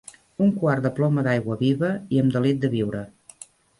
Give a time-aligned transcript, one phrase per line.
[0.43, 3.03] Un quart de ploma d'aigua viva, i am delit de viure